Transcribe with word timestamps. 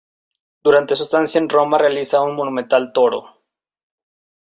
Durante 0.63 0.95
su 0.95 1.03
estancia 1.03 1.37
en 1.37 1.47
Roma 1.47 1.77
realiza 1.77 2.23
un 2.23 2.35
monumental 2.35 2.91
Toro. 2.91 3.43